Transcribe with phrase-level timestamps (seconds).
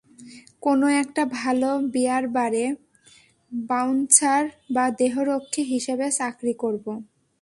[0.61, 2.65] কোন একটা ভালো বিয়ার বারে,
[3.51, 4.43] বাউন্সার
[4.75, 6.91] বা দেহরক্ষী হিসেবে চাকরি করবো।